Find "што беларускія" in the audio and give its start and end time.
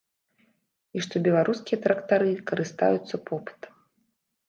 1.07-1.81